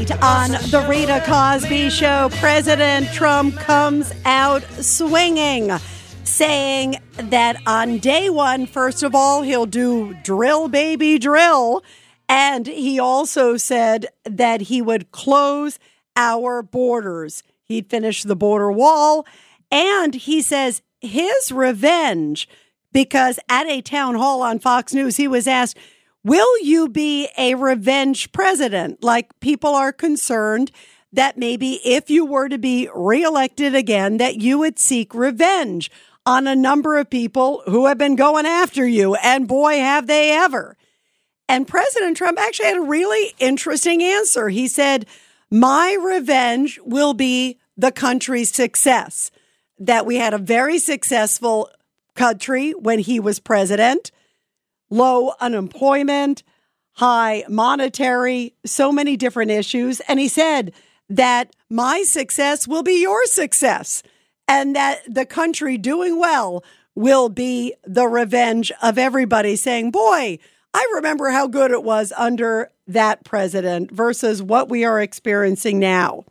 [0.00, 5.70] on The Rita Cosby Show, President Trump comes out swinging,
[6.24, 11.82] saying that on day one, first of all, he'll do drill, baby, drill.
[12.30, 15.78] And he also said that he would close
[16.16, 17.42] our borders.
[17.64, 19.26] He'd finish the border wall.
[19.70, 22.48] And he says his revenge,
[22.90, 25.76] because at a town hall on Fox News, he was asked,
[26.22, 29.02] Will you be a revenge president?
[29.02, 30.70] Like people are concerned
[31.12, 35.90] that maybe if you were to be reelected again, that you would seek revenge
[36.26, 39.14] on a number of people who have been going after you.
[39.16, 40.76] And boy, have they ever.
[41.48, 44.50] And President Trump actually had a really interesting answer.
[44.50, 45.06] He said,
[45.50, 49.30] My revenge will be the country's success.
[49.78, 51.70] That we had a very successful
[52.14, 54.10] country when he was president
[54.90, 56.42] low unemployment,
[56.92, 60.00] high monetary, so many different issues.
[60.00, 60.72] And he said
[61.08, 64.02] that my success will be your success
[64.46, 66.64] and that the country doing well
[66.94, 70.38] will be the revenge of everybody saying, boy,
[70.74, 76.24] I remember how good it was under that president versus what we are experiencing now.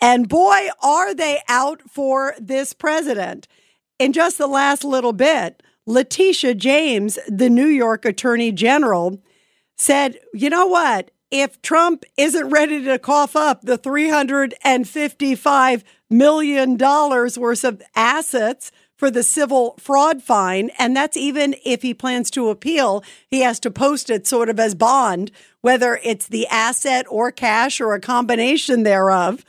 [0.00, 3.46] And boy, are they out for this president.
[3.98, 9.20] In just the last little bit, Letitia James, the New York Attorney General,
[9.76, 11.10] said, you know what?
[11.30, 19.22] If Trump isn't ready to cough up the $355 million worth of assets for the
[19.22, 24.10] civil fraud fine, and that's even if he plans to appeal, he has to post
[24.10, 25.32] it sort of as bond,
[25.62, 29.44] whether it's the asset or cash or a combination thereof.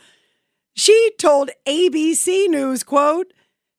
[0.74, 3.32] She told ABC News, quote,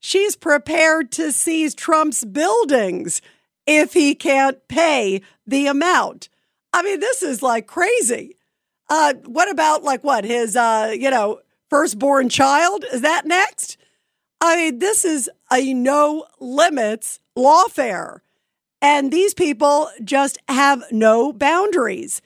[0.06, 3.24] she's prepared to seize Trump's buildings
[3.66, 6.30] if he can't pay the amount.
[6.72, 8.36] I mean, this is like crazy.
[8.88, 11.40] Uh, what about like what his uh, you know
[11.70, 12.86] firstborn child?
[12.94, 13.78] Is that next?
[14.40, 18.20] I mean, this is a no limits lawfare,
[18.82, 22.22] and these people just have no boundaries,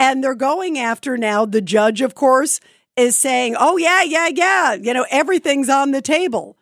[0.00, 1.44] and they're going after now.
[1.44, 2.58] The judge, of course,
[2.96, 6.56] is saying, "Oh yeah, yeah, yeah," you know, everything's on the table.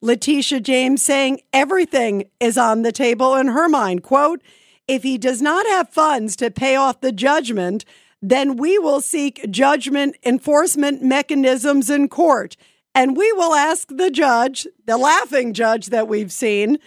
[0.00, 4.02] Letitia James saying everything is on the table in her mind.
[4.02, 4.42] Quote,
[4.86, 7.84] if he does not have funds to pay off the judgment,
[8.22, 12.56] then we will seek judgment enforcement mechanisms in court.
[12.94, 16.78] And we will ask the judge, the laughing judge that we've seen,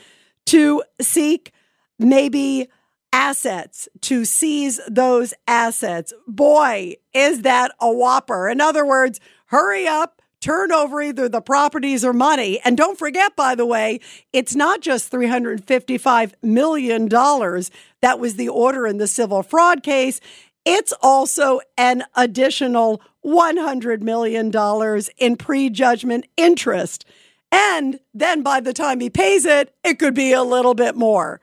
[0.47, 1.53] to seek
[1.99, 2.67] maybe
[3.13, 6.13] assets, to seize those assets.
[6.27, 8.49] Boy, is that a whopper.
[8.49, 12.59] In other words, hurry up, turn over either the properties or money.
[12.65, 13.99] And don't forget, by the way,
[14.33, 17.07] it's not just $355 million.
[17.07, 20.19] That was the order in the civil fraud case.
[20.65, 24.51] It's also an additional $100 million
[25.17, 27.05] in prejudgment interest.
[27.51, 31.41] And then by the time he pays it, it could be a little bit more.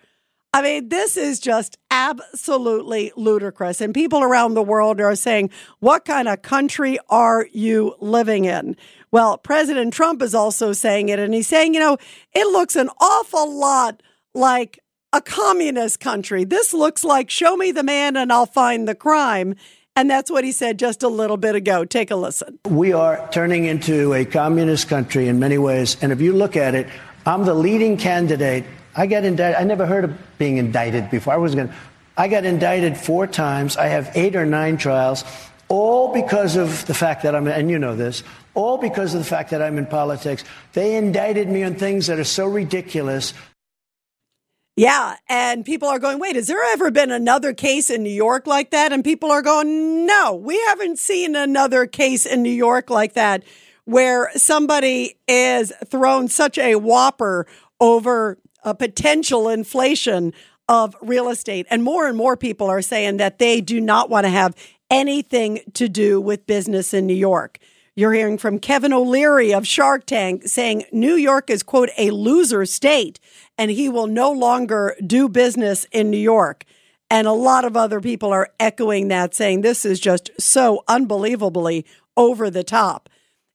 [0.55, 3.81] I mean, this is just absolutely ludicrous.
[3.81, 5.51] And people around the world are saying,
[5.81, 8.77] what kind of country are you living in?
[9.11, 11.19] Well, President Trump is also saying it.
[11.19, 11.99] And he's saying, you know,
[12.35, 14.03] it looks an awful lot
[14.35, 14.81] like
[15.13, 16.45] a communist country.
[16.45, 19.55] This looks like show me the man and I'll find the crime.
[19.97, 21.85] And that's what he said just a little bit ago.
[21.85, 22.59] Take a listen.
[22.67, 25.97] We are turning into a communist country in many ways.
[26.01, 26.87] And if you look at it,
[27.27, 28.65] I'm the leading candidate.
[28.97, 29.61] I got indicted.
[29.61, 31.35] I never heard of being indicted before.
[31.35, 31.73] I was going.
[32.17, 33.77] I got indicted four times.
[33.77, 35.25] I have eight or nine trials,
[35.69, 38.25] all because of the fact that I'm, and you know this,
[38.55, 40.45] all because of the fact that I'm in politics.
[40.73, 43.35] They indicted me on things that are so ridiculous
[44.77, 45.17] Yeah.
[45.29, 48.71] And people are going, wait, has there ever been another case in New York like
[48.71, 48.93] that?
[48.93, 53.43] And people are going, no, we haven't seen another case in New York like that
[53.87, 57.49] where somebody is thrown such a whopper
[57.81, 60.33] over a potential inflation
[60.69, 61.67] of real estate.
[61.71, 64.55] And more and more people are saying that they do not want to have
[64.91, 67.59] anything to do with business in New York.
[67.95, 72.65] You're hearing from Kevin O'Leary of Shark Tank saying New York is, quote, a loser
[72.65, 73.19] state
[73.57, 76.65] and he will no longer do business in New York.
[77.11, 81.85] And a lot of other people are echoing that, saying this is just so unbelievably
[82.17, 83.09] over the top.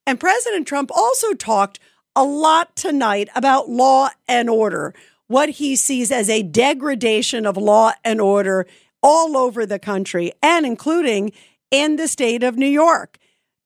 [0.05, 1.79] And President Trump also talked
[2.15, 4.93] a lot tonight about law and order,
[5.27, 8.67] what he sees as a degradation of law and order
[9.01, 11.31] all over the country and including
[11.71, 13.17] in the state of New York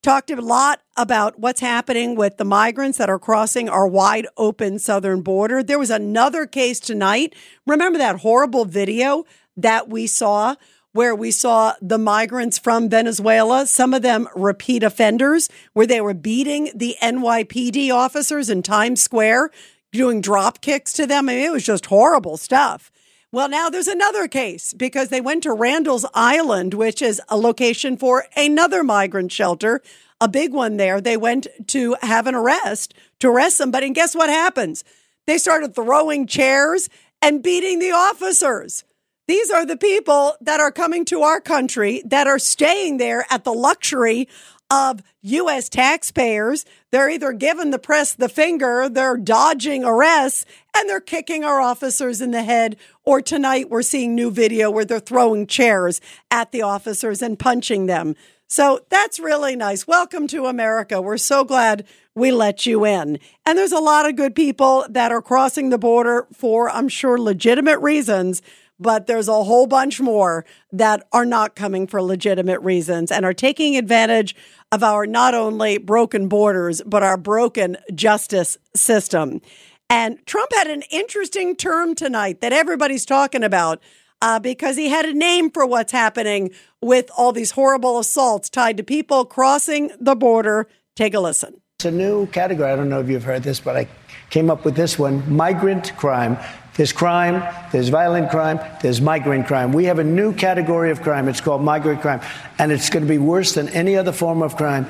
[0.02, 4.80] talked a lot about what's happening with the migrants that are crossing our wide open
[4.80, 5.62] southern border.
[5.62, 7.36] There was another case tonight.
[7.66, 9.26] Remember that horrible video
[9.58, 10.56] that we saw
[10.94, 16.14] where we saw the migrants from Venezuela, some of them repeat offenders, where they were
[16.14, 19.52] beating the NYPD officers in Times Square,
[19.92, 21.30] doing drop kicks to them.
[21.30, 22.92] I mean, it was just horrible stuff.
[23.32, 27.98] Well, now there's another case because they went to Randall's Island, which is a location
[27.98, 29.82] for another migrant shelter,
[30.22, 31.02] a big one there.
[31.02, 33.88] They went to have an arrest, to arrest somebody.
[33.88, 34.84] And guess what happens?
[35.26, 36.90] They started throwing chairs
[37.22, 38.86] and beating the officers.
[39.28, 43.44] These are the people that are coming to our country that are staying there at
[43.44, 44.30] the luxury
[44.72, 45.68] of U.S.
[45.68, 46.64] taxpayers.
[46.92, 52.22] They're either giving the press the finger, they're dodging arrests, and they're kicking our officers
[52.22, 52.78] in the head.
[53.04, 56.00] Or tonight, we're seeing new video where they're throwing chairs
[56.32, 58.16] at the officers and punching them.
[58.48, 59.86] So that's really nice.
[59.86, 61.02] Welcome to America.
[61.02, 61.86] We're so glad
[62.16, 63.20] we let you in.
[63.46, 67.20] And there's a lot of good people that are crossing the border for, I'm sure,
[67.20, 68.42] legitimate reasons
[68.80, 73.34] but there's a whole bunch more that are not coming for legitimate reasons and are
[73.34, 74.36] taking advantage
[74.72, 79.42] of our not only broken borders, but our broken justice system.
[79.90, 83.82] And Trump had an interesting term tonight that everybody's talking about
[84.22, 86.52] uh, because he had a name for what's happening
[86.82, 90.68] with all these horrible assaults tied to people crossing the border.
[90.96, 91.62] Take a listen.
[91.78, 92.72] It's a new category.
[92.72, 93.88] I don't know if you've heard this, but I
[94.30, 96.38] came up with this one migrant crime.
[96.78, 99.74] There's crime, there's violent crime, there's migrant crime.
[99.74, 101.28] We have a new category of crime.
[101.28, 102.22] It's called migrant crime,
[102.60, 104.86] and it's going to be worse than any other form of crime.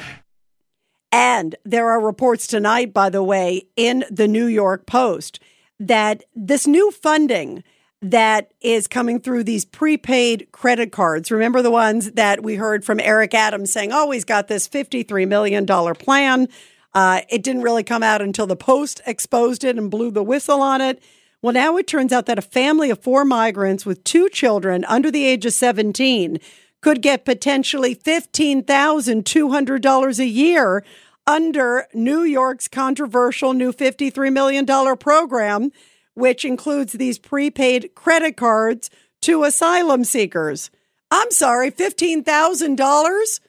[1.14, 5.40] And there are reports tonight, by the way, in the New York Post
[5.80, 7.64] that this new funding
[8.02, 11.32] that is coming through these prepaid credit cards.
[11.32, 15.28] Remember the ones that we heard from Eric Adams saying, oh, he's got this $53
[15.28, 16.48] million plan.
[16.94, 20.62] Uh, it didn't really come out until the Post exposed it and blew the whistle
[20.62, 21.02] on it.
[21.42, 25.12] Well, now it turns out that a family of four migrants with two children under
[25.12, 26.40] the age of 17
[26.82, 30.84] could get potentially $15,200 a year
[31.28, 34.66] under New York's controversial new $53 million
[34.98, 35.72] program,
[36.16, 38.90] which includes these prepaid credit cards
[39.22, 40.72] to asylum seekers.
[41.12, 43.40] I'm sorry, $15,000?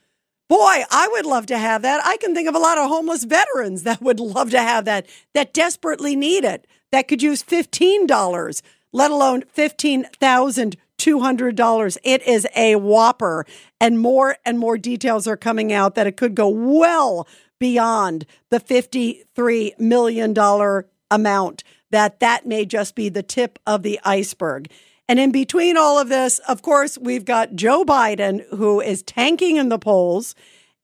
[0.49, 2.01] Boy, I would love to have that.
[2.05, 5.07] I can think of a lot of homeless veterans that would love to have that,
[5.35, 8.63] that desperately need it that could use $15,
[8.93, 11.99] let alone $15,200.
[12.03, 13.45] It is a whopper.
[13.81, 18.61] And more and more details are coming out that it could go well beyond the
[18.61, 20.35] $53 million
[21.11, 24.71] amount, that that may just be the tip of the iceberg.
[25.09, 29.57] And in between all of this, of course, we've got Joe Biden, who is tanking
[29.57, 30.35] in the polls.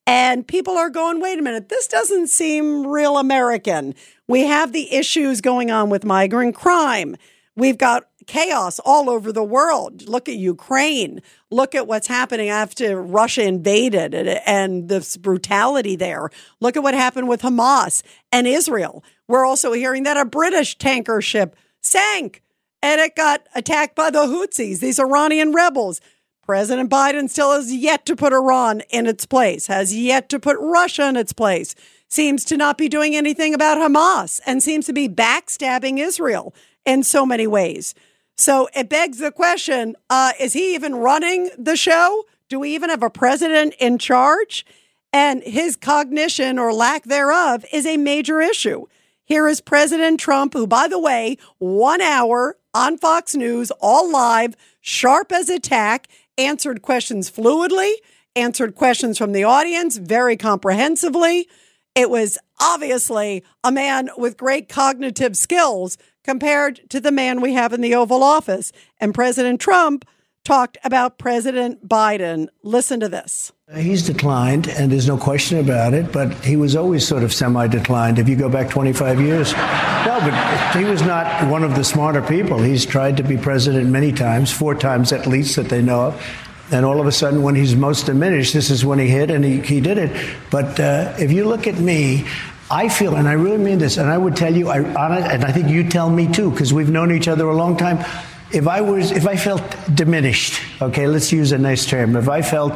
[0.07, 3.95] And people are going, wait a minute, this doesn't seem real American.
[4.29, 7.17] We have the issues going on with migrant crime.
[7.57, 10.09] We've got chaos all over the world.
[10.09, 11.21] Look at Ukraine.
[11.51, 16.31] Look at what's happening after Russia invaded and this brutality there.
[16.61, 19.05] Look at what happened with Hamas and Israel.
[19.29, 22.43] We're also hearing that a British tanker ship sank
[22.83, 26.03] and it got attacked by the Houthis, these Iranian rebels.
[26.47, 30.57] President Biden still has yet to put Iran in its place, has yet to put
[30.61, 31.75] Russia in its place
[32.09, 37.03] seems to not be doing anything about Hamas and seems to be backstabbing Israel in
[37.03, 37.95] so many ways.
[38.37, 42.25] So it begs the question uh, is he even running the show?
[42.49, 44.65] Do we even have a president in charge?
[45.13, 48.87] And his cognition or lack thereof is a major issue.
[49.25, 54.57] Here is President Trump, who, by the way, one hour on Fox News, all live,
[54.81, 57.93] sharp as a tack, answered questions fluidly,
[58.37, 61.49] answered questions from the audience very comprehensively.
[61.95, 67.73] It was obviously a man with great cognitive skills compared to the man we have
[67.73, 68.73] in the Oval Office.
[68.99, 70.05] And President Trump
[70.45, 72.49] talked about President Biden.
[72.63, 73.53] Listen to this.
[73.75, 77.67] He's declined, and there's no question about it, but he was always sort of semi
[77.67, 79.53] declined if you go back 25 years.
[79.55, 82.59] No, but he was not one of the smarter people.
[82.59, 86.23] He's tried to be president many times, four times at least that they know of.
[86.71, 89.45] And all of a sudden, when he's most diminished, this is when he hit and
[89.45, 90.37] he, he did it.
[90.51, 92.27] But uh, if you look at me,
[92.71, 95.53] I feel, and I really mean this, and I would tell you, I, and I
[95.53, 98.05] think you tell me too, because we've known each other a long time.
[98.55, 102.15] If I was, if I felt diminished, okay, let's use a nice term.
[102.15, 102.73] If I felt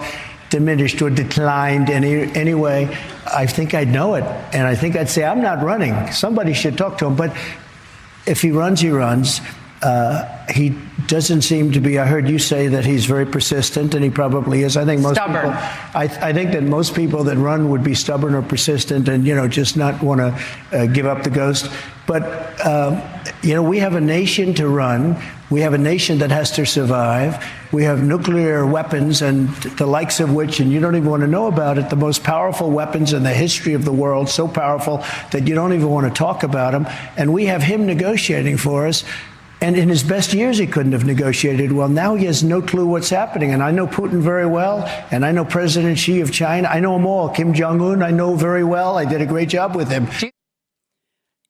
[0.51, 2.89] diminished or declined any anyway,
[3.33, 6.11] I think I'd know it, and I think I'd say I'm not running.
[6.11, 7.15] Somebody should talk to him.
[7.15, 7.37] But
[8.27, 9.41] if he runs, he runs.
[9.83, 11.99] Uh, he doesn't seem to be.
[11.99, 14.77] I heard you say that he's very persistent, and he probably is.
[14.77, 15.43] I think most stubborn.
[15.43, 15.51] people.
[15.51, 19.35] I, I think that most people that run would be stubborn or persistent, and you
[19.35, 20.45] know, just not want to
[20.77, 21.71] uh, give up the ghost.
[22.07, 22.25] But
[22.67, 23.03] um,
[23.43, 25.17] you know, we have a nation to run.
[25.51, 27.43] We have a nation that has to survive.
[27.73, 31.27] We have nuclear weapons, and the likes of which, and you don't even want to
[31.27, 35.05] know about it, the most powerful weapons in the history of the world, so powerful
[35.31, 36.87] that you don't even want to talk about them.
[37.17, 39.05] And we have him negotiating for us.
[39.61, 41.89] And in his best years, he couldn't have negotiated well.
[41.89, 43.53] Now he has no clue what's happening.
[43.53, 46.69] And I know Putin very well, and I know President Xi of China.
[46.69, 47.29] I know them all.
[47.29, 48.97] Kim Jong un, I know very well.
[48.97, 50.07] I did a great job with him.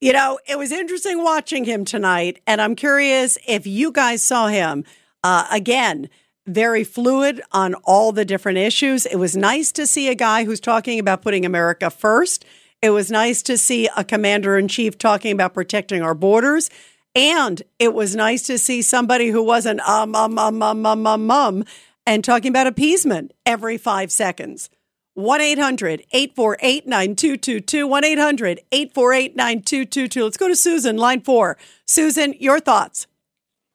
[0.01, 4.47] You know, it was interesting watching him tonight, and I'm curious if you guys saw
[4.47, 4.85] him.
[5.25, 6.09] Uh, again,
[6.47, 9.07] very fluid on all the different issues.
[9.07, 12.45] It was nice to see a guy who's talking about putting America first.
[12.81, 16.71] It was nice to see a commander in chief talking about protecting our borders.
[17.19, 21.31] And it was nice to see somebody who wasn't um, um, um, um, um, um,
[21.33, 21.65] um,
[22.07, 24.71] and talking about appeasement every five seconds.
[25.15, 27.89] 1 800 848 9222.
[27.89, 30.23] 1 800 848 9222.
[30.23, 31.59] Let's go to Susan, line four.
[31.89, 33.09] Susan, your thoughts.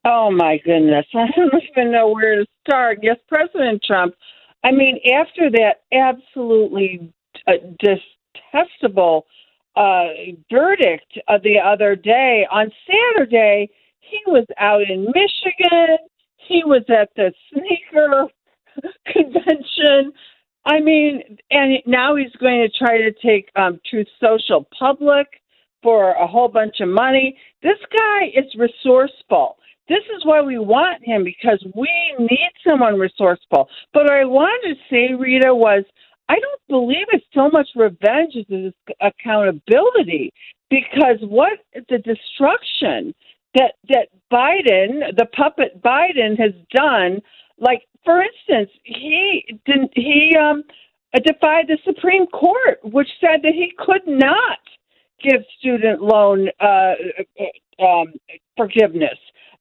[0.06, 1.06] Oh, my goodness.
[1.14, 3.00] I don't even know where to start.
[3.02, 4.16] Yes, President Trump.
[4.64, 7.12] I mean, after that absolutely
[7.46, 9.26] uh, detestable
[9.76, 10.08] uh,
[10.52, 12.46] verdict uh, the other day.
[12.52, 15.98] On Saturday, he was out in Michigan.
[16.38, 18.28] He was at the sneaker
[19.06, 20.14] convention.
[20.66, 25.28] I mean, and now he's going to try to take um, Truth Social public
[25.82, 27.38] for a whole bunch of money.
[27.62, 29.58] This guy is resourceful.
[29.90, 33.68] This is why we want him because we need someone resourceful.
[33.94, 35.84] But what I wanted to say, Rita, was
[36.34, 40.34] I don't believe it's so much revenge as it is accountability
[40.72, 41.60] because what
[41.90, 43.14] the destruction
[43.54, 47.22] that that Biden, the puppet Biden, has done.
[47.60, 50.64] Like for instance, he didn't he um
[51.24, 54.58] defied the Supreme Court, which said that he could not
[55.22, 56.94] give student loan uh,
[57.80, 58.08] um,
[58.58, 59.20] forgiveness.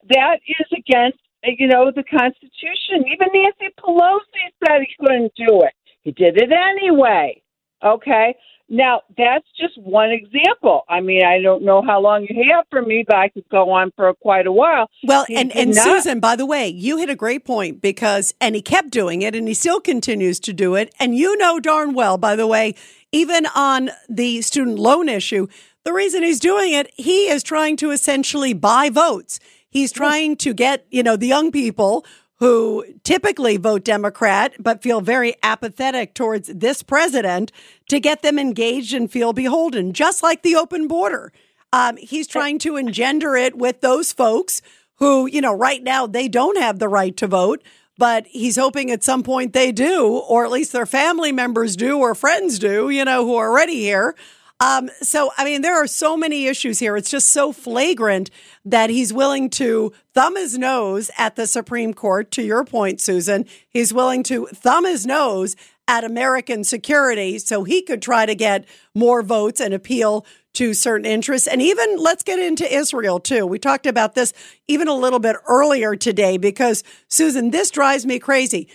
[0.08, 3.04] That is against you know the Constitution.
[3.12, 5.74] Even Nancy Pelosi said he couldn't do it.
[6.02, 7.42] He did it anyway.
[7.84, 8.36] Okay.
[8.68, 10.84] Now, that's just one example.
[10.88, 13.70] I mean, I don't know how long you have for me, but I could go
[13.70, 14.88] on for quite a while.
[15.04, 18.32] Well, he and, and not- Susan, by the way, you hit a great point because,
[18.40, 20.94] and he kept doing it and he still continues to do it.
[20.98, 22.74] And you know darn well, by the way,
[23.10, 25.48] even on the student loan issue,
[25.84, 29.38] the reason he's doing it, he is trying to essentially buy votes.
[29.68, 32.06] He's trying to get, you know, the young people
[32.42, 37.52] who typically vote Democrat but feel very apathetic towards this president
[37.88, 41.32] to get them engaged and feel beholden, just like the open border.
[41.72, 44.60] Um, he's trying to engender it with those folks
[44.96, 47.62] who, you know, right now they don't have the right to vote,
[47.96, 51.98] but he's hoping at some point they do, or at least their family members do,
[51.98, 54.16] or friends do, you know, who are already here.
[54.62, 56.96] Um, so, I mean, there are so many issues here.
[56.96, 58.30] It's just so flagrant
[58.64, 62.30] that he's willing to thumb his nose at the Supreme Court.
[62.30, 65.56] To your point, Susan, he's willing to thumb his nose
[65.88, 68.64] at American security so he could try to get
[68.94, 71.48] more votes and appeal to certain interests.
[71.48, 73.44] And even let's get into Israel too.
[73.44, 74.32] We talked about this
[74.68, 78.68] even a little bit earlier today because Susan, this drives me crazy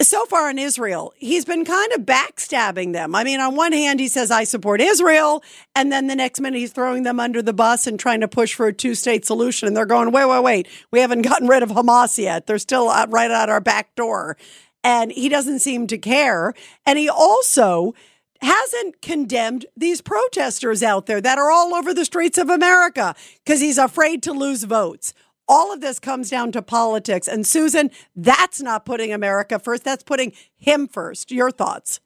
[0.00, 3.14] so far in Israel, he's been kind of backstabbing them.
[3.14, 5.42] I mean, on one hand, he says, I support Israel.
[5.74, 8.54] And then the next minute, he's throwing them under the bus and trying to push
[8.54, 9.68] for a two state solution.
[9.68, 10.68] And they're going, wait, wait, wait.
[10.90, 12.46] We haven't gotten rid of Hamas yet.
[12.46, 14.36] They're still right out our back door.
[14.84, 16.54] And he doesn't seem to care.
[16.86, 17.94] And he also
[18.42, 23.60] hasn't condemned these protesters out there that are all over the streets of America because
[23.60, 25.12] he's afraid to lose votes.
[25.52, 27.26] All of this comes down to politics.
[27.26, 29.82] And Susan, that's not putting America first.
[29.82, 31.32] That's putting him first.
[31.32, 31.98] Your thoughts?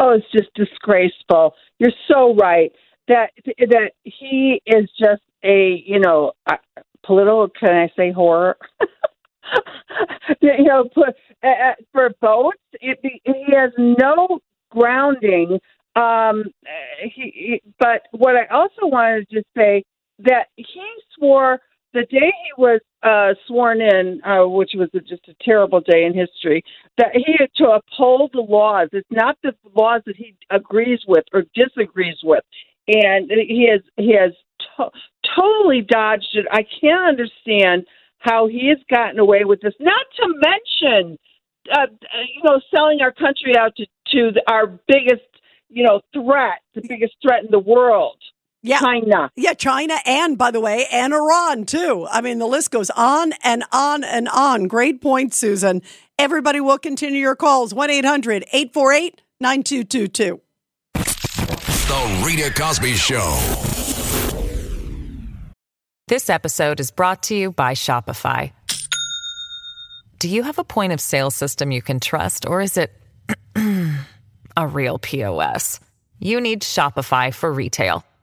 [0.00, 1.54] Oh, it's just disgraceful.
[1.80, 2.70] You're so right.
[3.08, 6.32] that that he is just a you know
[7.04, 7.48] political.
[7.48, 8.56] Can I say horror?
[10.40, 11.08] you know, put,
[11.42, 14.38] uh, for votes, it, he has no
[14.70, 15.58] grounding.
[15.96, 16.44] Um,
[17.02, 19.82] he, but what I also wanted to just say
[20.20, 20.84] that he
[21.16, 21.58] swore
[21.94, 26.04] the day he was uh, sworn in, uh, which was a, just a terrible day
[26.04, 26.62] in history,
[26.96, 28.88] that he had to uphold the laws.
[28.92, 32.44] It's not the laws that he agrees with or disagrees with,
[32.88, 34.32] and he has he has
[34.76, 34.90] to-
[35.36, 36.46] totally dodged it.
[36.50, 37.86] I can't understand
[38.18, 39.74] how he has gotten away with this.
[39.78, 41.18] Not to mention,
[41.72, 41.86] uh,
[42.34, 45.28] you know, selling our country out to to the, our biggest,
[45.68, 48.16] you know, threat, the biggest threat in the world.
[48.68, 48.80] Yeah.
[48.80, 49.30] China.
[49.34, 52.06] Yeah, China and by the way, and Iran too.
[52.10, 54.66] I mean, the list goes on and on and on.
[54.66, 55.80] Great point, Susan.
[56.18, 60.40] Everybody will continue your calls 1-800-848-9222.
[60.92, 63.38] The Rita Cosby Show.
[66.08, 68.52] This episode is brought to you by Shopify.
[70.18, 72.92] Do you have a point of sale system you can trust, or is it
[74.56, 75.80] a real POS?
[76.18, 78.04] You need Shopify for retail.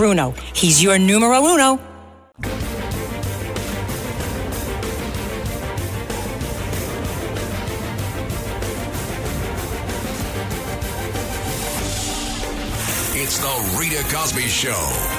[0.00, 0.32] Bruno.
[0.54, 1.78] He's your numero uno.
[13.12, 15.10] It's the Rita Cosby Show.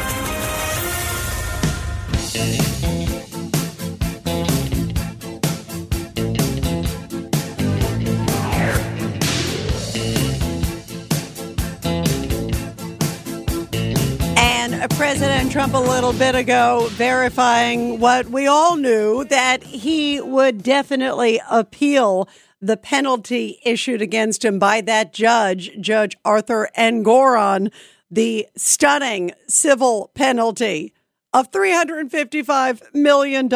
[14.82, 20.64] Uh, President Trump a little bit ago verifying what we all knew that he would
[20.64, 22.28] definitely appeal
[22.60, 27.72] the penalty issued against him by that judge, Judge Arthur Engoron,
[28.10, 30.96] the stunning civil penalty
[31.32, 33.48] of $355 million.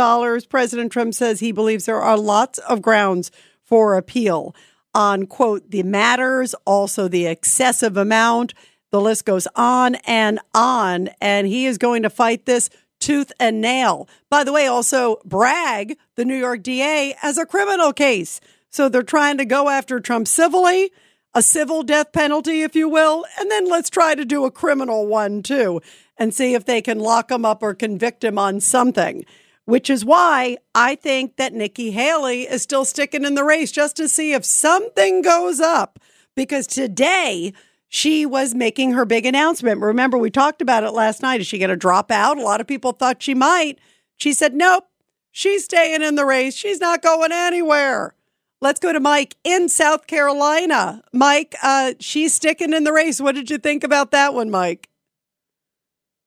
[0.47, 3.31] President Trump says he believes there are lots of grounds
[3.63, 4.55] for appeal
[4.93, 8.53] on, quote, the matters, also the excessive amount.
[8.95, 12.69] The list goes on and on, and he is going to fight this
[13.01, 14.08] tooth and nail.
[14.29, 18.39] By the way, also Bragg, the New York DA, as a criminal case.
[18.69, 20.91] So they're trying to go after Trump civilly,
[21.34, 25.05] a civil death penalty, if you will, and then let's try to do a criminal
[25.05, 25.81] one too
[26.17, 29.25] and see if they can lock him up or convict him on something.
[29.65, 33.97] Which is why I think that Nikki Haley is still sticking in the race just
[33.97, 35.99] to see if something goes up.
[36.34, 37.51] Because today,
[37.89, 39.82] she was making her big announcement.
[39.82, 41.41] Remember, we talked about it last night.
[41.41, 42.38] Is she going to drop out?
[42.38, 43.80] A lot of people thought she might.
[44.17, 44.86] She said, nope,
[45.32, 46.56] she's staying in the race.
[46.56, 48.15] She's not going anywhere.
[48.62, 51.04] Let's go to Mike in South Carolina.
[51.13, 53.21] Mike, uh, she's sticking in the race.
[53.21, 54.89] What did you think about that one, Mike?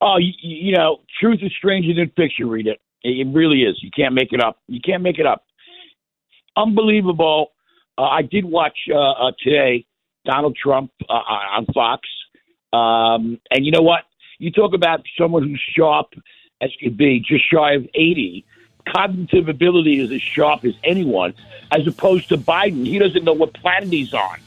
[0.01, 2.49] Oh, you, you know, truth is stranger than fiction.
[2.49, 2.75] Rita.
[3.03, 3.79] It really is.
[3.83, 4.59] You can't make it up.
[4.68, 5.44] You can't make it up.
[6.57, 7.53] Unbelievable.
[7.97, 9.87] Uh, I did watch uh, uh, today
[10.28, 11.12] Donald Trump uh,
[11.56, 12.02] on Fox,
[12.72, 14.04] um, and you know what?
[14.38, 16.08] You talk about someone who's sharp
[16.60, 18.44] as could be, just shy of eighty.
[18.86, 21.34] Cognitive ability is as sharp as anyone,
[21.72, 22.86] as opposed to Biden.
[22.86, 24.38] He doesn't know what planet he's on.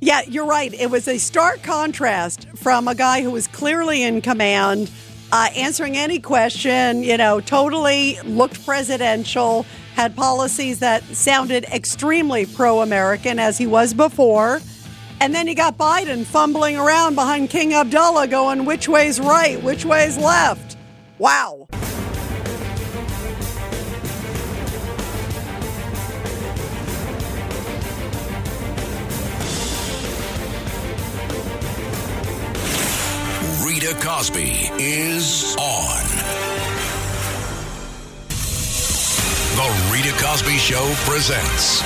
[0.00, 0.72] Yeah, you're right.
[0.72, 4.90] It was a stark contrast from a guy who was clearly in command,
[5.32, 12.80] uh, answering any question, you know, totally looked presidential, had policies that sounded extremely pro
[12.80, 14.60] American as he was before.
[15.20, 19.84] And then you got Biden fumbling around behind King Abdullah going, which way's right, which
[19.84, 20.76] way's left.
[21.18, 21.66] Wow.
[33.66, 36.04] Rita Cosby is on.
[39.56, 41.82] The Rita Cosby Show presents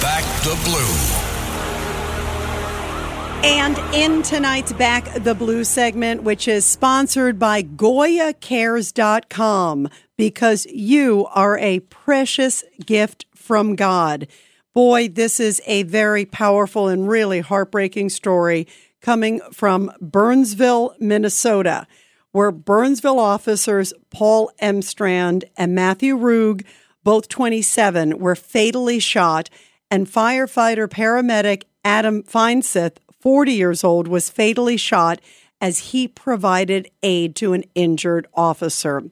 [0.00, 1.33] Back the Blue.
[3.46, 11.58] And in tonight's Back the Blue segment, which is sponsored by GoyaCares.com, because you are
[11.58, 14.28] a precious gift from God.
[14.72, 18.66] Boy, this is a very powerful and really heartbreaking story
[19.02, 21.86] coming from Burnsville, Minnesota,
[22.32, 26.62] where Burnsville officers Paul Elmstrand and Matthew Rug,
[27.02, 29.50] both 27, were fatally shot,
[29.90, 35.18] and firefighter paramedic Adam Finseth 40 years old, was fatally shot
[35.58, 39.02] as he provided aid to an injured officer.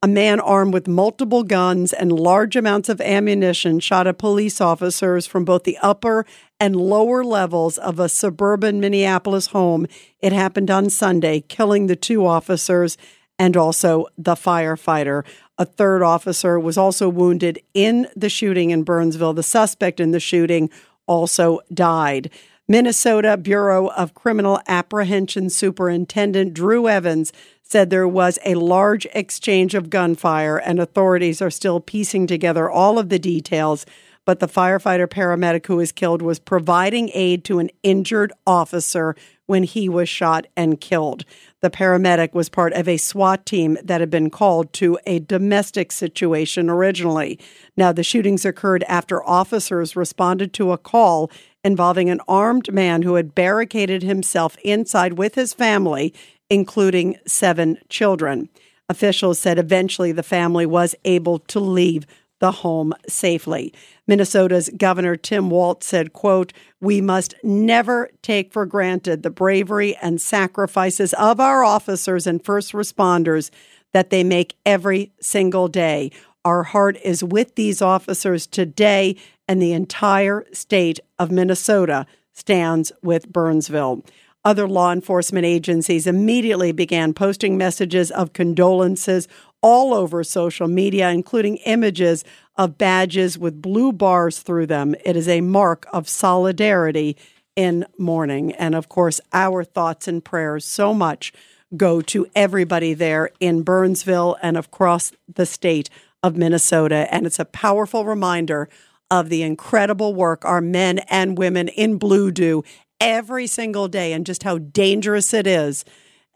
[0.00, 5.26] A man armed with multiple guns and large amounts of ammunition shot at police officers
[5.26, 6.24] from both the upper
[6.60, 9.88] and lower levels of a suburban Minneapolis home.
[10.20, 12.96] It happened on Sunday, killing the two officers
[13.36, 15.24] and also the firefighter.
[15.58, 19.34] A third officer was also wounded in the shooting in Burnsville.
[19.34, 20.70] The suspect in the shooting
[21.08, 22.30] also died.
[22.68, 29.88] Minnesota Bureau of Criminal Apprehension Superintendent Drew Evans said there was a large exchange of
[29.88, 33.86] gunfire, and authorities are still piecing together all of the details.
[34.24, 39.14] But the firefighter paramedic who was killed was providing aid to an injured officer
[39.46, 41.24] when he was shot and killed.
[41.60, 45.92] The paramedic was part of a SWAT team that had been called to a domestic
[45.92, 47.38] situation originally.
[47.76, 51.30] Now, the shootings occurred after officers responded to a call
[51.66, 56.14] involving an armed man who had barricaded himself inside with his family,
[56.48, 58.48] including seven children.
[58.88, 62.06] Officials said eventually the family was able to leave
[62.38, 63.72] the home safely.
[64.06, 70.20] Minnesota's Governor Tim Walz said, quote, "We must never take for granted the bravery and
[70.20, 73.50] sacrifices of our officers and first responders
[73.92, 76.12] that they make every single day.
[76.44, 79.16] Our heart is with these officers today
[79.48, 84.02] and the entire state of Minnesota stands with Burnsville.
[84.44, 89.26] Other law enforcement agencies immediately began posting messages of condolences
[89.60, 92.22] all over social media, including images
[92.56, 94.94] of badges with blue bars through them.
[95.04, 97.16] It is a mark of solidarity
[97.56, 98.52] in mourning.
[98.52, 101.32] And of course, our thoughts and prayers so much
[101.76, 105.90] go to everybody there in Burnsville and across the state
[106.22, 107.12] of Minnesota.
[107.12, 108.68] And it's a powerful reminder
[109.10, 112.62] of the incredible work our men and women in blue do
[113.00, 115.84] every single day and just how dangerous it is.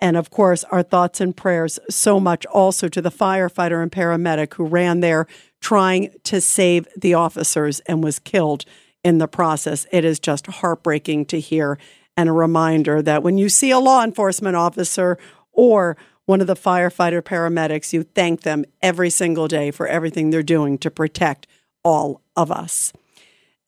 [0.00, 4.54] And of course, our thoughts and prayers so much also to the firefighter and paramedic
[4.54, 5.26] who ran there
[5.61, 8.64] trying to save the officers and was killed
[9.04, 9.87] in the process.
[9.92, 11.78] It is just heartbreaking to hear
[12.16, 15.18] and a reminder that when you see a law enforcement officer
[15.52, 20.42] or one of the firefighter paramedics, you thank them every single day for everything they're
[20.42, 21.46] doing to protect
[21.82, 22.92] all of us.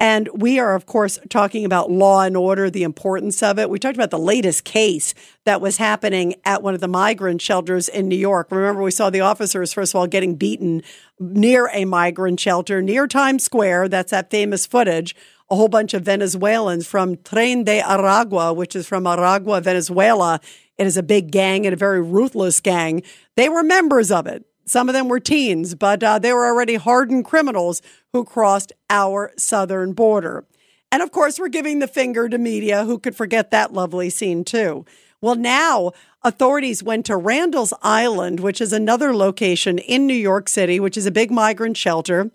[0.03, 3.71] And we are, of course, talking about law and order, the importance of it.
[3.71, 7.89] We talked about the latest case that was happening at one of the migrant shelters
[7.89, 8.49] in New York.
[8.51, 10.83] Remember, we saw the officers, first of all, getting beaten
[11.21, 13.91] near a migrant shelter near Times Square.
[13.91, 15.15] That's that famous footage.
[15.51, 20.41] A whole bunch of Venezuelans from Tren de Aragua, which is from Aragua, Venezuela.
[20.79, 23.05] It is a big gang and a very ruthless gang.
[23.37, 24.45] They were members of it.
[24.65, 29.33] Some of them were teens, but uh, they were already hardened criminals who crossed our
[29.37, 30.45] southern border.
[30.91, 34.45] And of course, we're giving the finger to media who could forget that lovely scene
[34.45, 34.85] too.
[35.21, 40.79] Well, now authorities went to Randall's Island, which is another location in New York City,
[40.81, 42.31] which is a big migrant shelter.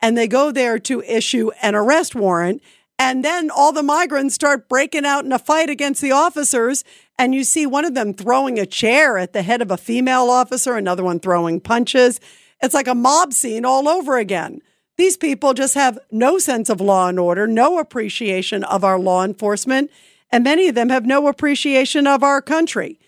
[0.00, 2.60] And they go there to issue an arrest warrant.
[2.98, 6.84] And then all the migrants start breaking out in a fight against the officers
[7.18, 10.28] and you see one of them throwing a chair at the head of a female
[10.28, 12.20] officer, another one throwing punches.
[12.60, 14.60] It's like a mob scene all over again.
[14.98, 19.24] These people just have no sense of law and order, no appreciation of our law
[19.24, 19.90] enforcement,
[20.30, 22.98] and many of them have no appreciation of our country.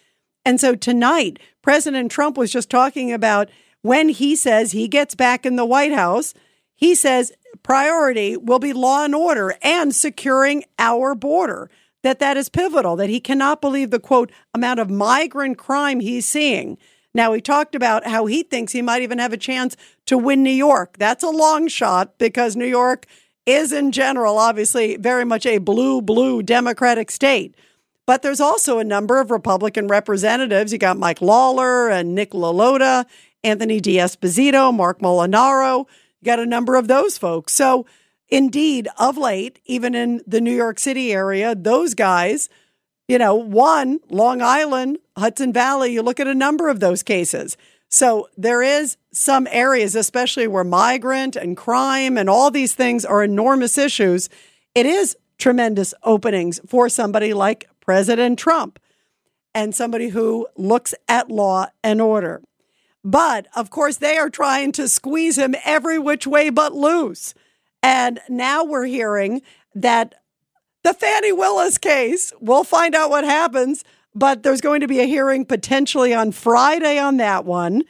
[0.44, 3.48] And so tonight, President Trump was just talking about
[3.82, 6.34] when he says he gets back in the White House,
[6.74, 11.70] he says priority will be law and order and securing our border
[12.02, 16.26] that that is pivotal, that he cannot believe the quote amount of migrant crime he's
[16.26, 16.76] seeing.
[17.14, 20.42] Now, he talked about how he thinks he might even have a chance to win
[20.42, 20.96] New York.
[20.98, 23.06] That's a long shot because New York
[23.46, 27.54] is, in general, obviously very much a blue, blue Democratic state.
[28.06, 30.72] But there's also a number of Republican representatives.
[30.72, 33.06] You got Mike Lawler and Nick LaLota,
[33.42, 35.86] Anthony D'Esposito, Marc Molinaro.
[36.20, 37.52] You got a number of those folks.
[37.52, 37.86] So,
[38.28, 42.48] Indeed, of late, even in the New York City area, those guys,
[43.08, 47.56] you know, one, Long Island, Hudson Valley, you look at a number of those cases.
[47.90, 53.22] So there is some areas, especially where migrant and crime and all these things are
[53.22, 54.28] enormous issues.
[54.74, 58.78] It is tremendous openings for somebody like President Trump
[59.54, 62.42] and somebody who looks at law and order.
[63.04, 67.34] But of course, they are trying to squeeze him every which way but loose.
[67.82, 69.42] And now we're hearing
[69.74, 70.14] that
[70.84, 73.82] the Fannie Willis case, we'll find out what happens,
[74.14, 77.82] but there's going to be a hearing potentially on Friday on that one.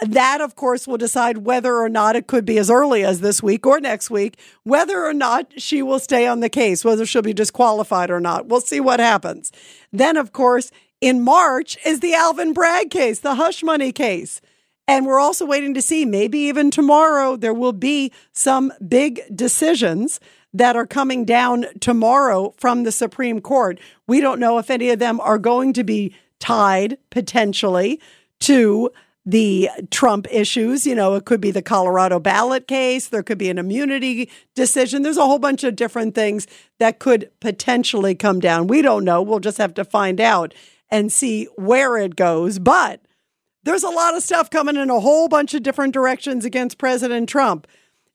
[0.00, 3.42] That, of course, will decide whether or not it could be as early as this
[3.42, 7.22] week or next week, whether or not she will stay on the case, whether she'll
[7.22, 8.46] be disqualified or not.
[8.46, 9.50] We'll see what happens.
[9.92, 10.70] Then, of course,
[11.00, 14.40] in March is the Alvin Bragg case, the hush money case.
[14.86, 20.20] And we're also waiting to see, maybe even tomorrow, there will be some big decisions
[20.52, 23.78] that are coming down tomorrow from the Supreme Court.
[24.06, 28.00] We don't know if any of them are going to be tied potentially
[28.40, 28.90] to
[29.28, 30.86] the Trump issues.
[30.86, 35.02] You know, it could be the Colorado ballot case, there could be an immunity decision.
[35.02, 36.46] There's a whole bunch of different things
[36.78, 38.68] that could potentially come down.
[38.68, 39.20] We don't know.
[39.20, 40.54] We'll just have to find out
[40.90, 42.58] and see where it goes.
[42.58, 43.02] But
[43.64, 47.28] there's a lot of stuff coming in a whole bunch of different directions against President
[47.28, 47.66] Trump.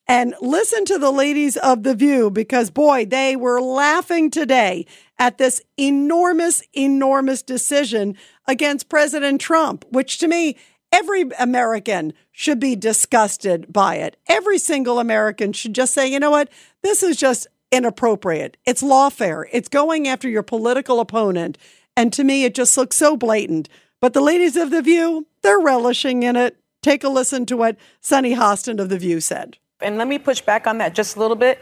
[0.08, 4.86] And listen to the ladies of The View because, boy, they were laughing today
[5.18, 10.58] at this enormous, enormous decision against President Trump, which to me,
[10.92, 14.18] every American should be disgusted by it.
[14.28, 16.50] Every single American should just say, you know what?
[16.82, 18.58] This is just inappropriate.
[18.66, 19.46] It's lawfare.
[19.52, 21.58] It's going after your political opponent.
[21.96, 23.70] And to me, it just looks so blatant.
[24.02, 26.58] But the ladies of The View, they're relishing in it.
[26.82, 29.58] Take a listen to what Sunny Hostin of The View said.
[29.84, 31.60] And let me push back on that just a little bit.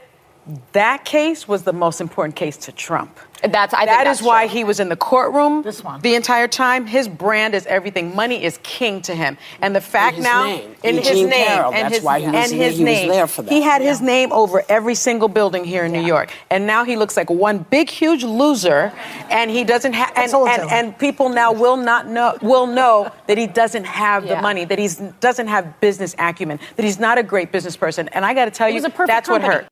[0.73, 3.19] That case was the most important case to Trump.
[3.43, 4.53] That's I That think is that's why true.
[4.57, 5.99] he was in the courtroom This one.
[6.01, 6.85] the entire time.
[6.85, 8.15] His brand is everything.
[8.15, 10.75] Money is king to him, and the fact his now name.
[10.83, 13.09] in his name Carroll, and that's his why he was- and his he was name,
[13.09, 13.51] there for that.
[13.51, 16.95] he had his name over every single building here in New York, and now he
[16.95, 18.91] looks like one big huge loser,
[19.29, 23.37] and he doesn't have and, and, and people now will not know will know that
[23.39, 27.23] he doesn't have the money, that he doesn't have business acumen, that he's not a
[27.23, 29.63] great business person, and I got to tell you, was a perfect that's what company.
[29.63, 29.67] hurt.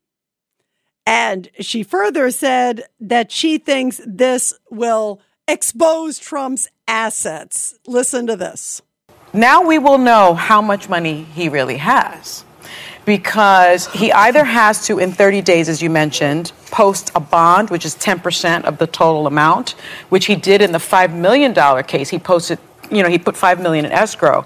[1.10, 7.80] And she further said that she thinks this will expose Trump's assets.
[7.88, 8.84] Listen to this.
[9.34, 12.46] Now we will know how much money he really has.
[13.06, 17.86] Because he either has to, in 30 days, as you mentioned, post a bond, which
[17.86, 19.72] is 10% of the total amount,
[20.10, 22.10] which he did in the $5 million case.
[22.10, 22.60] He posted,
[22.92, 24.46] you know, he put 5 million in escrow.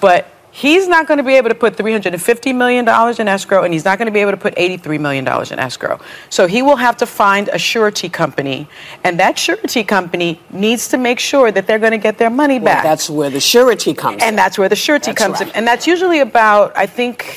[0.00, 2.86] But he's not going to be able to put $350 million
[3.20, 6.00] in escrow, and he's not going to be able to put $83 million in escrow.
[6.28, 8.68] So he will have to find a surety company,
[9.04, 12.58] and that surety company needs to make sure that they're going to get their money
[12.58, 12.82] Well, back.
[12.82, 14.36] that's where the surety comes and in.
[14.36, 17.36] that's where the surety That's comes in and that's usually about i think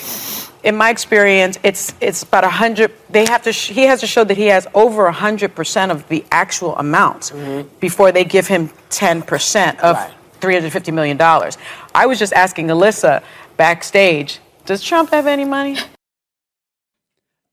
[0.63, 4.07] in my experience it's it's about a hundred they have to sh- he has to
[4.07, 7.67] show that he has over a hundred percent of the actual amount mm-hmm.
[7.79, 10.13] before they give him 10% of Right.
[10.43, 11.57] 350 million dollars
[11.95, 13.23] i was just asking alyssa
[13.57, 15.77] backstage does trump have any money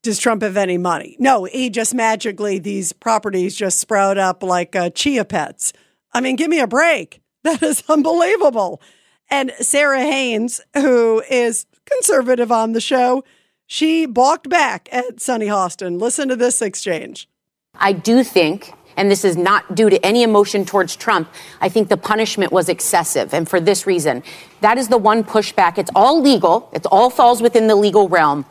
[0.03, 1.15] Does Trump have any money?
[1.19, 5.73] No, he just magically, these properties just sprout up like uh, chia pets.
[6.11, 7.21] I mean, give me a break.
[7.43, 8.81] That is unbelievable.
[9.29, 13.23] And Sara Haines, who is conservative on the show,
[13.67, 15.99] she balked back at Sunny Hostin.
[15.99, 17.27] Listen to this exchange.
[17.75, 21.27] I do think, and this is not due to any emotion towards Trump,
[21.59, 23.33] I think the punishment was excessive.
[23.33, 24.21] And for this reason,
[24.59, 25.79] that is the one pushback.
[25.79, 28.45] It's all legal, it all falls within the legal realm.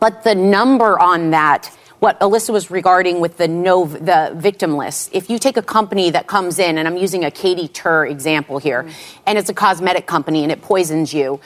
[0.00, 1.66] But the number on that,
[2.00, 5.10] what Alyssa was regarding with the no the victim list.
[5.12, 8.58] If you take a company that comes in, and I'm using a Katie Tur example
[8.58, 9.22] here, mm-hmm.
[9.26, 11.38] and it's a cosmetic company and it poisons you,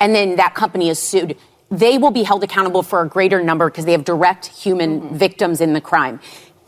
[0.00, 1.36] and then that company is sued,
[1.70, 5.16] they will be held accountable for a greater number because they have direct human mm-hmm.
[5.16, 6.18] victims in the crime.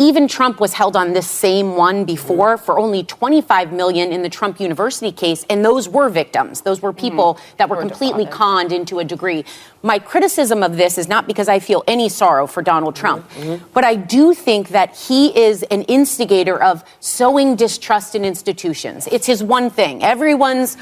[0.02, 4.28] Even Trump was held on this same one before for only 25 million in the
[4.28, 6.62] Trump University case, and those were victims.
[6.62, 9.44] Those were people that were completely conned into a degree.
[9.84, 13.30] My criticism of this is not because I feel any sorrow for Donald Trump,
[13.72, 19.06] but I do think that he is an instigator of sowing distrust in institutions.
[19.12, 20.02] It's his one thing.
[20.02, 20.78] Everyone's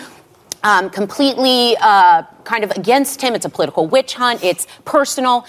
[0.62, 3.34] um, completely uh, kind of against him.
[3.34, 4.42] It's a political witch hunt.
[4.42, 5.44] It's personal.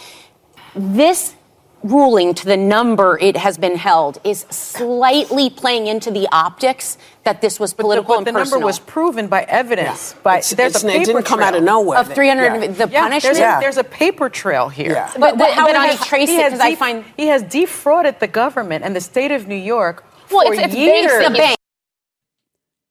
[0.76, 1.36] This
[1.84, 7.42] ruling to the number it has been held is slightly playing into the optics that
[7.42, 10.52] this was but the, political but the and number was proven by evidence by It's-
[10.52, 11.48] there's it's- a it paper didn't come trail.
[11.50, 12.00] out of nowhere.
[12.00, 12.60] of 300 Yeah.
[12.60, 13.38] the yeah, there's, punishment.
[13.38, 14.92] a, there's a paper trail here.
[14.94, 15.12] Yeah.
[15.18, 16.44] But- but how would I has- trace he it?
[16.44, 20.04] has 'Cause I find- he has defrauded the government and the state of New York
[20.32, 21.12] well, for it's, it's years.
[21.12, 21.58] banks, the bank.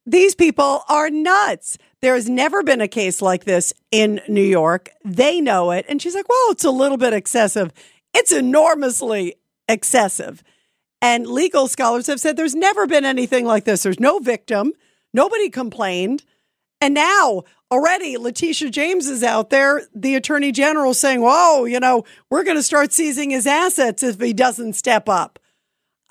[0.07, 1.79] These people are nuts.
[2.01, 4.89] There has never been a case like this in New York.
[5.05, 5.85] They know it.
[5.89, 7.71] And she's like, well, it's a little bit excessive.
[8.15, 9.37] It's enormously
[9.69, 10.43] excessive.
[11.03, 13.83] And legal scholars have said there's never been anything like this.
[13.83, 14.73] There's no victim.
[15.15, 16.25] Nobody complained.
[16.81, 22.05] And now already Letitia James is out there, the attorney general saying, whoa, you know,
[22.31, 25.39] we're going to start seizing his assets if he doesn't step up.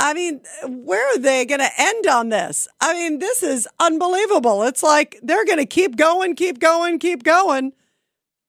[0.02, 2.70] I mean, where are they going to end on this?
[2.80, 4.64] I mean, this is unbelievable.
[4.64, 7.74] It's like they're going to keep going, keep going, keep going.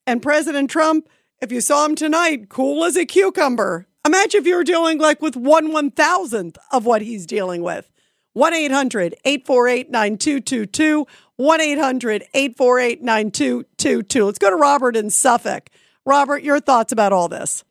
[0.07, 1.09] And President Trump,
[1.41, 3.87] if you saw him tonight, cool as a cucumber.
[4.05, 7.89] Imagine if you were dealing like with one one thousandth of what he's dealing with.
[8.33, 11.05] 1 800 848 9222.
[11.35, 14.25] 1 800 848 9222.
[14.25, 15.69] Let's go to Robert in Suffolk.
[16.05, 17.63] Robert, your thoughts about all this?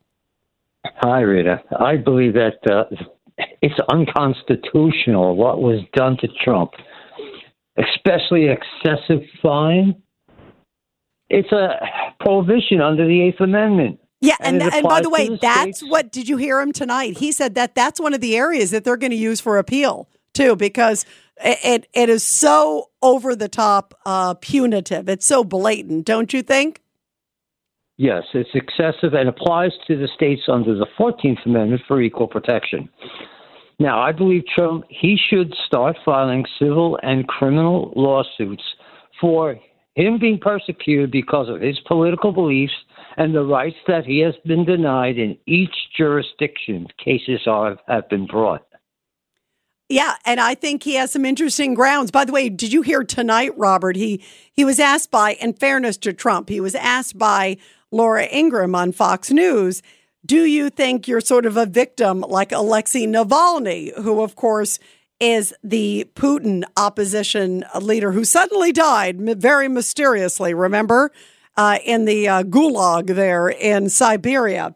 [0.84, 1.62] Hi, Rita.
[1.78, 2.84] I believe that uh,
[3.62, 6.72] it's unconstitutional what was done to Trump,
[7.78, 9.94] especially excessive fine.
[11.30, 11.78] It's a
[12.18, 14.00] prohibition under the Eighth Amendment.
[14.20, 15.90] Yeah, and, and, and by the way, the that's states.
[15.90, 17.16] what did you hear him tonight?
[17.18, 20.08] He said that that's one of the areas that they're going to use for appeal
[20.34, 21.06] too, because
[21.42, 25.08] it it, it is so over the top, uh, punitive.
[25.08, 26.82] It's so blatant, don't you think?
[27.96, 32.88] Yes, it's excessive and applies to the states under the 14th Amendment for equal protection.
[33.78, 38.62] Now, I believe Trump, he should start filing civil and criminal lawsuits
[39.20, 39.58] for
[39.94, 42.72] him being persecuted because of his political beliefs
[43.16, 48.26] and the rights that he has been denied in each jurisdiction cases are, have been
[48.26, 48.66] brought.
[49.88, 52.12] Yeah, and I think he has some interesting grounds.
[52.12, 53.96] By the way, did you hear tonight, Robert?
[53.96, 54.22] He
[54.52, 57.56] he was asked by, in fairness to Trump, he was asked by
[57.90, 59.82] Laura Ingraham on Fox News,
[60.24, 64.78] do you think you're sort of a victim like Alexei Navalny, who of course
[65.20, 71.12] is the Putin opposition leader who suddenly died very mysteriously, remember,
[71.56, 74.74] uh, in the uh, gulag there in Siberia.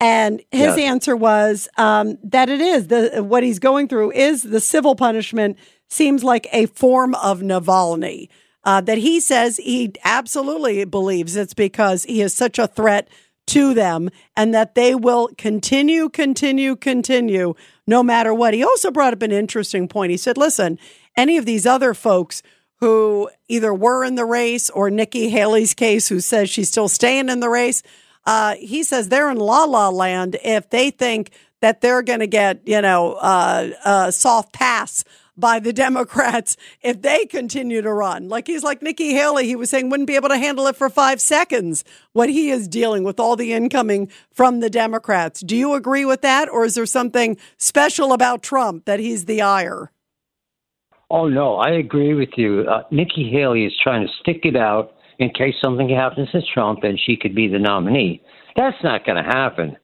[0.00, 0.78] And his Yes.
[0.78, 5.56] answer was um, that it is the what he's going through is the civil punishment
[5.88, 8.28] seems like a form of Navalny.
[8.64, 13.08] Uh, that he says he absolutely believes it's because he is such a threat
[13.46, 17.54] to them and that they will continue, continue, continue
[17.86, 18.54] no matter what.
[18.54, 20.10] He also brought up an interesting point.
[20.10, 20.78] He said, listen,
[21.16, 22.42] any of these other folks
[22.76, 27.28] who either were in the race or Nikki Haley's case, who says she's still staying
[27.28, 27.82] in the race,
[28.26, 31.30] uh, he says they're in la la land if they think
[31.60, 35.04] that they're going to get, you know, uh, a soft pass
[35.36, 38.28] by the Democrats if they continue to run.
[38.28, 40.88] Like he's like Nikki Haley, he was saying wouldn't be able to handle it for
[40.88, 45.40] five seconds what he is dealing with all the incoming from the Democrats.
[45.40, 46.48] Do you agree with that?
[46.48, 49.90] Or is there something special about Trump that he's the ire?
[51.10, 52.62] Oh, no, I agree with you.
[52.62, 56.82] Uh, Nikki Haley is trying to stick it out in case something happens to Trump
[56.82, 58.22] and she could be the nominee.
[58.56, 59.76] That's not going to happen.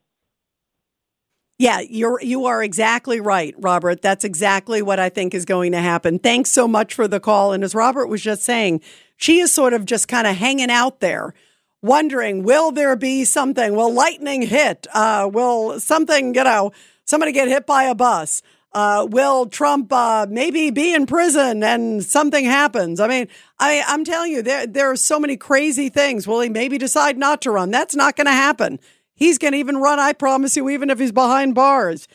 [1.61, 4.01] Yeah, you're you are exactly right, Robert.
[4.01, 6.19] That's exactly what I think is going to happen.
[6.19, 7.53] Thanks so much for the call.
[7.53, 8.81] And as Robert was just saying,
[9.19, 11.35] she is sort of just kind of hanging out there,
[11.83, 13.77] wondering, will there be something?
[13.77, 14.87] Will lightning hit?
[14.95, 16.73] Uh, will something, you know,
[17.05, 18.41] somebody get hit by a bus?
[18.73, 23.01] Uh, will Trump uh, maybe be in prison and something happens?
[23.01, 26.27] I mean, I, I'm telling you, there there are so many crazy things.
[26.27, 27.71] Will he maybe decide not to run?
[27.71, 28.79] That's not going to happen.
[29.21, 32.09] He's going to even run, I promise you, even if he's behind bars.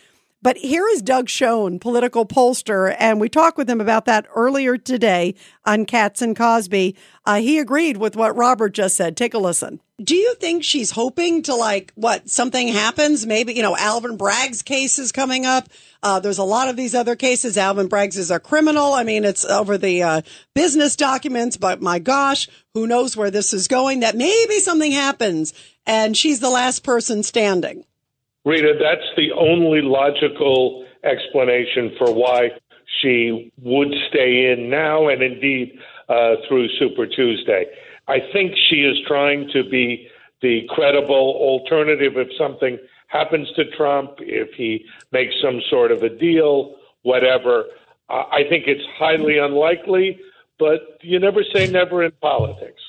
[0.46, 4.78] But here is Doug Schoen, political pollster, and we talked with him about that earlier
[4.78, 5.34] today
[5.66, 6.96] on Cats and Cosby.
[7.26, 9.18] Uh, he agreed with what Robert just said.
[9.18, 9.82] Take a listen.
[10.00, 13.26] Do you think she's hoping to like what something happens?
[13.26, 15.68] Maybe you know Alvin Bragg's case is coming up.
[16.04, 17.58] Uh, there's a lot of these other cases.
[17.58, 18.94] Alvin Bragg's is a criminal.
[18.94, 20.22] I mean, it's over the uh,
[20.54, 24.02] business documents, but my gosh, who knows where this is going?
[24.02, 25.56] That maybe something happens,
[25.88, 27.84] and she's the last person standing.
[28.46, 32.52] Rita, that's the only logical explanation for why
[33.02, 35.78] she would stay in now and indeed
[36.08, 37.66] uh, through Super Tuesday.
[38.08, 40.08] I think she is trying to be
[40.42, 42.78] the credible alternative if something
[43.08, 47.66] happens to Trump, if he makes some sort of a deal, whatever.
[48.10, 50.20] I think it's highly unlikely,
[50.60, 52.82] but you never say never in politics.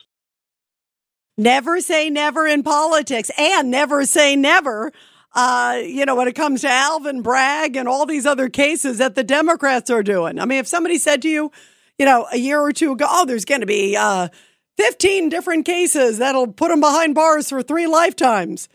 [1.38, 4.92] Never say never in politics and never say never.
[5.37, 9.14] Uh, you know, when it comes to Alvin Bragg and all these other cases that
[9.14, 10.41] the Democrats are doing.
[10.41, 11.53] I mean, if somebody said to you,
[11.99, 14.28] you know, a year or two ago, oh, there's going to be uh,
[14.78, 18.70] 15 different cases that'll put them behind bars for three lifetimes,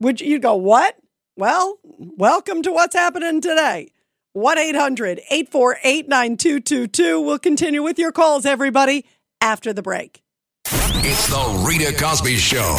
[0.00, 0.96] would you go, what?
[1.36, 3.90] Well, welcome to what's happening today.
[4.32, 7.20] 1 800 848 9222.
[7.20, 9.04] We'll continue with your calls, everybody,
[9.42, 10.22] after the break.
[10.64, 12.78] It's the Rita Cosby Show.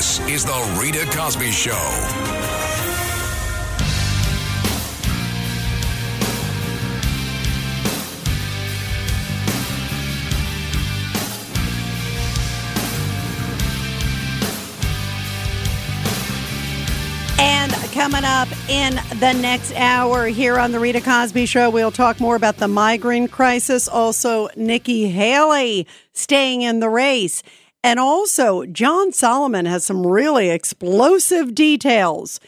[0.00, 1.72] This is The Rita Cosby Show.
[17.38, 22.20] And coming up in the next hour here on the Rita Cosby Show, we'll talk
[22.20, 23.86] more about the migrant crisis.
[23.86, 27.42] Also, Nikki Haley staying in the race.
[27.82, 32.40] And also, John Solomon has some really explosive details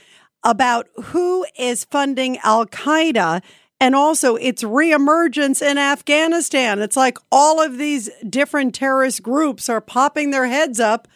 [0.45, 3.43] about who is funding Al Qaeda
[3.81, 6.81] and also its reemergence in Afghanistan.
[6.81, 11.09] It's like all of these different terrorist groups are popping their heads up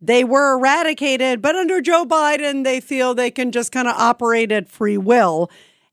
[0.00, 4.52] they were eradicated, but under Joe Biden, they feel they can just kind of operate
[4.52, 5.50] at free will.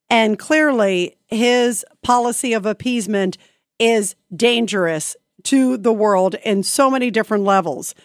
[0.10, 3.38] And clearly, his policy of appeasement
[3.80, 5.16] is dangerous
[5.46, 7.96] to the world in so many different levels.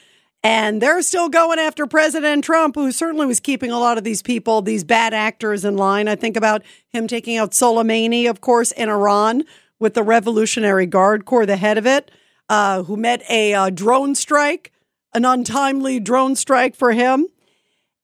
[0.43, 4.23] And they're still going after President Trump, who certainly was keeping a lot of these
[4.23, 6.09] people, these bad actors in line.
[6.09, 9.45] I think about him taking out Soleimani, of course, in Iran
[9.79, 12.11] with the Revolutionary Guard Corps, the head of it,
[12.49, 14.73] uh, who met a uh, drone strike
[15.13, 17.27] an untimely drone strike for him.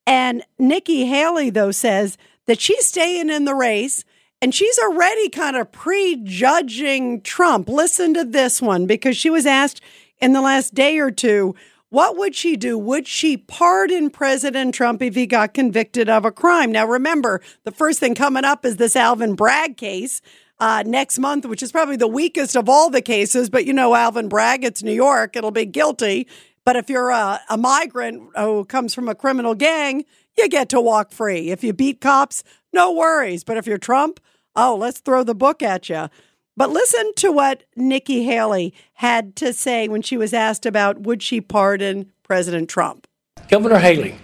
[0.07, 2.16] And Nikki Haley, though, says
[2.47, 4.05] that she's staying in the race
[4.43, 7.68] and she's already kind of prejudging Trump.
[7.68, 9.80] Listen to this one because she was asked
[10.18, 11.55] in the last day or two,
[11.89, 12.76] what would she do?
[12.76, 16.72] Would she pardon President Trump if he got convicted of a crime?
[16.72, 20.20] Now, remember, the first thing coming up is this Alvin Bragg case
[20.59, 23.49] uh, next month, which is probably the weakest of all the cases.
[23.49, 26.26] But you know, Alvin Bragg, it's New York, it'll be guilty.
[26.64, 30.05] But if you're a, a migrant who comes from a criminal gang,
[30.37, 31.51] you get to walk free.
[31.51, 33.45] If you beat cops, no worries.
[33.45, 34.20] But if you're Trump,
[34.57, 36.09] oh, let's throw the book at you.
[36.57, 41.22] But listen to what Nikki Haley had to say when she was asked about would
[41.22, 43.07] she pardon President Trump.
[43.48, 44.16] Governor Haley,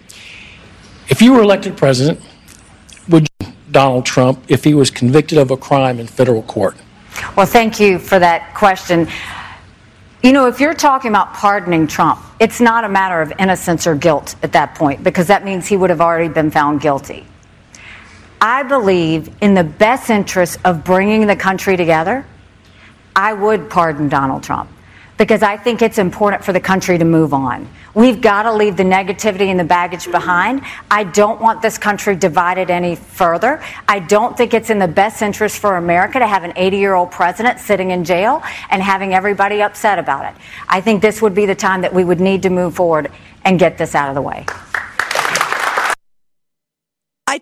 [1.09, 2.19] if you were elected president,
[3.07, 6.75] would you Donald Trump if he was convicted of a crime in federal court?
[7.35, 9.07] Well, thank you for that question.
[10.23, 13.95] You know, if you're talking about pardoning Trump, it's not a matter of innocence or
[13.95, 17.25] guilt at that point because that means he would have already been found guilty.
[18.45, 22.25] I believe in the best interest of bringing the country together,
[23.15, 24.69] I would pardon Donald Trump
[25.17, 27.69] because I think it's important for the country to move on.
[27.93, 30.61] We've got to leave the negativity and the baggage behind.
[30.91, 33.63] I don't want this country divided any further.
[33.87, 36.95] I don't think it's in the best interest for America to have an 80 year
[36.95, 40.41] old president sitting in jail and having everybody upset about it.
[40.67, 43.09] I think this would be the time that we would need to move forward
[43.45, 44.45] and get this out of the way.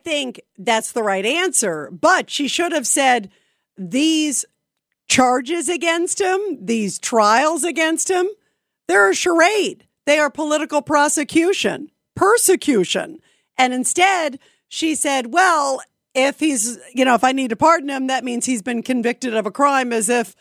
[0.03, 3.29] Think that's the right answer, but she should have said
[3.77, 4.45] these
[5.07, 8.27] charges against him, these trials against him,
[8.87, 9.85] they're a charade.
[10.05, 13.19] They are political prosecution, persecution.
[13.57, 15.81] And instead, she said, well,
[16.15, 19.35] if he's, you know, if I need to pardon him, that means he's been convicted
[19.35, 20.35] of a crime as if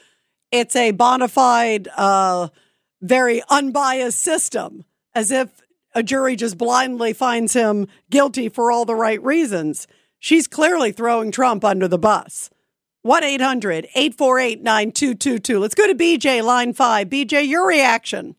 [0.51, 2.49] it's a bona fide, uh,
[3.01, 4.85] very unbiased system,
[5.15, 5.49] as if
[5.95, 9.87] a jury just blindly finds him guilty for all the right reasons.
[10.19, 12.51] She's clearly throwing Trump under the bus.
[13.03, 15.59] 1 800 848 9222.
[15.59, 17.09] Let's go to BJ, line five.
[17.09, 18.37] BJ, your reaction.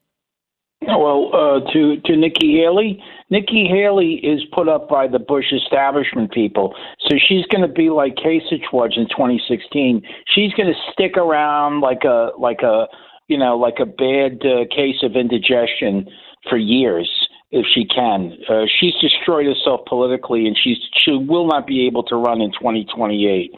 [0.84, 6.32] Well, uh, to to Nikki Haley, Nikki Haley is put up by the Bush establishment
[6.32, 6.74] people,
[7.08, 10.02] so she's going to be like Kasich was in 2016.
[10.34, 12.88] She's going to stick around like a like a
[13.28, 16.08] you know like a bad uh, case of indigestion
[16.50, 17.10] for years
[17.52, 18.38] if she can.
[18.50, 22.52] Uh, she's destroyed herself politically, and she's she will not be able to run in
[22.52, 23.52] 2028.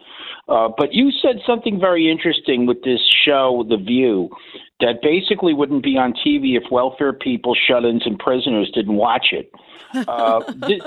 [0.47, 4.29] Uh, but you said something very interesting with this show, The View,
[4.81, 9.27] that basically wouldn't be on TV if welfare people, shut ins, and prisoners didn't watch
[9.31, 9.51] it.
[9.93, 10.81] Uh, th-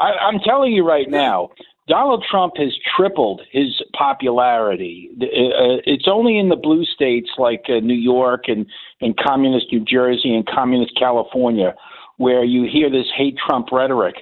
[0.00, 1.50] I, I'm telling you right now,
[1.88, 5.10] Donald Trump has tripled his popularity.
[5.20, 8.66] Uh, it's only in the blue states like uh, New York and,
[9.00, 11.74] and communist New Jersey and communist California
[12.16, 14.16] where you hear this hate Trump rhetoric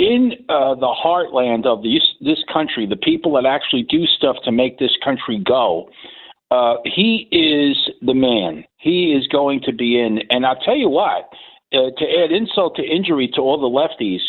[0.00, 4.50] in uh, the heartland of this this country, the people that actually do stuff to
[4.50, 5.90] make this country go,
[6.50, 8.64] uh, he is the man.
[8.78, 11.28] He is going to be in, and I'll tell you what.
[11.72, 14.22] Uh, to add insult to injury to all the lefties,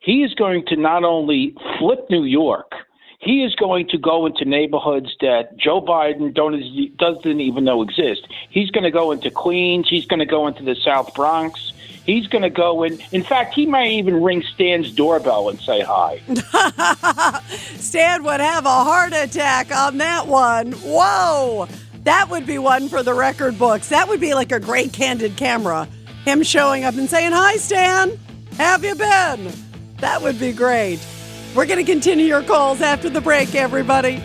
[0.00, 2.70] he is going to not only flip New York,
[3.18, 6.60] he is going to go into neighborhoods that Joe Biden don't,
[6.98, 8.26] doesn't even know exist.
[8.50, 9.88] He's going to go into Queens.
[9.88, 11.72] He's going to go into the South Bronx.
[12.04, 13.00] He's going to go in.
[13.12, 16.20] In fact, he might even ring Stan's doorbell and say hi.
[17.76, 20.72] Stan would have a heart attack on that one.
[20.72, 21.68] Whoa.
[22.02, 23.90] That would be one for the record books.
[23.90, 25.88] That would be like a great candid camera.
[26.24, 28.18] Him showing up and saying, Hi, Stan.
[28.56, 29.52] have you been?
[29.98, 30.98] That would be great.
[31.54, 34.20] We're going to continue your calls after the break, everybody.